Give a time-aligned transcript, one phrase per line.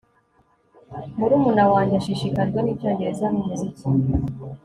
[1.17, 3.85] Murumuna wanjye ashishikajwe nicyongereza numuziki